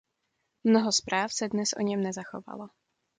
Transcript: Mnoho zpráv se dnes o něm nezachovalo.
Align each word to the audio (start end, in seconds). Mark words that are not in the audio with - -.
Mnoho 0.63 0.91
zpráv 0.91 1.33
se 1.33 1.47
dnes 1.49 1.69
o 1.79 1.81
něm 1.81 2.01
nezachovalo. 2.01 2.69